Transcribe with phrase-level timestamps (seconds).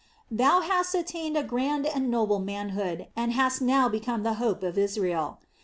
[0.31, 4.75] "Thou hast attained a grand and noble manhood, and hast now become the hope of
[4.75, 5.37] Israel.